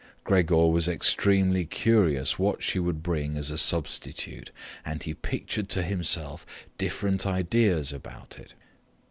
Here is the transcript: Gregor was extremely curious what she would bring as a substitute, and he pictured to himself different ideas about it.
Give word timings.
Gregor 0.23 0.65
was 0.65 0.87
extremely 0.87 1.63
curious 1.63 2.39
what 2.39 2.63
she 2.63 2.79
would 2.79 3.03
bring 3.03 3.37
as 3.37 3.51
a 3.51 3.57
substitute, 3.59 4.49
and 4.83 5.03
he 5.03 5.13
pictured 5.13 5.69
to 5.69 5.83
himself 5.83 6.43
different 6.79 7.23
ideas 7.27 7.93
about 7.93 8.39
it. 8.39 8.55